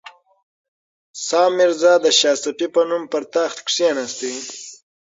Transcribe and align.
سام 1.25 1.51
میرزا 1.57 1.93
د 2.03 2.05
شاه 2.19 2.35
صفي 2.43 2.67
په 2.75 2.81
نوم 2.89 3.03
پر 3.11 3.23
تخت 3.33 3.57
کښېناست. 3.67 4.21